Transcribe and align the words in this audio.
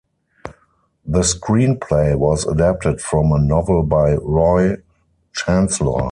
The 1.05 1.19
screenplay 1.19 2.17
was 2.17 2.43
adapted 2.47 3.01
from 3.01 3.31
a 3.31 3.37
novel 3.37 3.83
by 3.83 4.13
Roy 4.15 4.77
Chanslor. 5.33 5.99